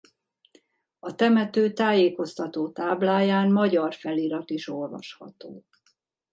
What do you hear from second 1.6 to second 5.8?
tájékoztató tábláján magyar felirat is olvasható.